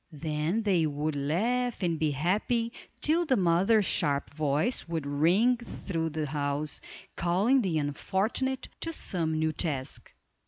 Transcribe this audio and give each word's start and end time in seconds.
Then 0.13 0.63
they 0.63 0.87
would 0.87 1.15
laugh 1.15 1.83
and 1.83 1.99
be 1.99 2.09
happy, 2.09 2.73
till 3.01 3.23
the 3.23 3.37
mother's 3.37 3.85
sharp 3.85 4.33
voice 4.33 4.87
would 4.87 5.05
ring 5.05 5.57
through 5.57 6.09
the 6.09 6.25
house, 6.25 6.81
calling 7.15 7.61
the 7.61 7.77
unfortunate 7.77 8.67
to 8.79 8.93
some 8.93 9.37
new 9.37 9.51
task. 9.51 10.11